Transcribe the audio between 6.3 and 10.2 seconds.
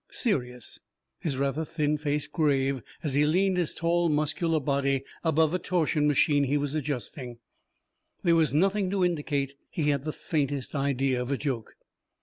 he was adjusting, there was nothing to indicate he had the